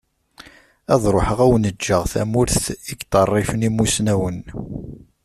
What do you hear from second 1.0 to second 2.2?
ruḥeγ ad awen-ğğeγ